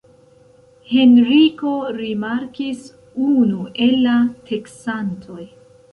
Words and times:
Henriko 0.91 1.73
rimarkis 1.99 2.81
unu 3.27 3.61
el 3.87 3.95
la 4.07 4.17
teksantoj. 4.49 5.43